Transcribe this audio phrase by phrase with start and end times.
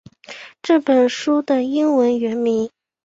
[0.63, 2.71] 这本书的英文原名